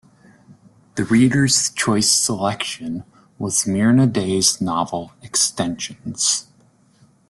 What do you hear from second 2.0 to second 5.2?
selection was Myrna Dey's novel